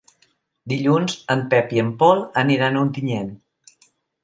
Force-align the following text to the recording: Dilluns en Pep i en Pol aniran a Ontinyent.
Dilluns 0.71 1.17
en 1.35 1.43
Pep 1.51 1.77
i 1.77 1.83
en 1.83 1.93
Pol 2.01 2.25
aniran 2.45 2.79
a 2.79 2.85
Ontinyent. 2.89 3.33